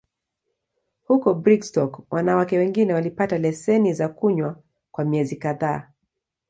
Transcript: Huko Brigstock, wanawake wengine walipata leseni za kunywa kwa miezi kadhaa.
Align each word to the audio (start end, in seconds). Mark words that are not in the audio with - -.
Huko 1.07 1.33
Brigstock, 1.33 1.99
wanawake 2.13 2.57
wengine 2.57 2.93
walipata 2.93 3.37
leseni 3.37 3.93
za 3.93 4.09
kunywa 4.09 4.61
kwa 4.91 5.05
miezi 5.05 5.35
kadhaa. 5.35 5.89